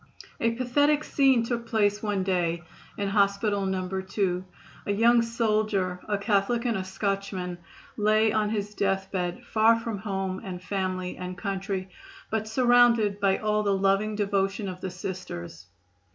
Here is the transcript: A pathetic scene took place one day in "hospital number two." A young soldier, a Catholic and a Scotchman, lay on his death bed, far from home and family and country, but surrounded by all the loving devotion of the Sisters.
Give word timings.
A 0.39 0.49
pathetic 0.55 1.03
scene 1.03 1.43
took 1.43 1.67
place 1.67 2.01
one 2.01 2.23
day 2.23 2.63
in 2.97 3.07
"hospital 3.09 3.67
number 3.67 4.01
two." 4.01 4.43
A 4.87 4.91
young 4.91 5.21
soldier, 5.21 5.99
a 6.09 6.17
Catholic 6.17 6.65
and 6.65 6.75
a 6.75 6.83
Scotchman, 6.83 7.59
lay 7.97 8.33
on 8.33 8.49
his 8.49 8.73
death 8.73 9.11
bed, 9.11 9.43
far 9.45 9.79
from 9.79 9.99
home 9.99 10.41
and 10.43 10.59
family 10.59 11.17
and 11.17 11.37
country, 11.37 11.87
but 12.31 12.47
surrounded 12.47 13.19
by 13.19 13.37
all 13.37 13.61
the 13.61 13.77
loving 13.77 14.15
devotion 14.15 14.67
of 14.67 14.81
the 14.81 14.89
Sisters. 14.89 15.67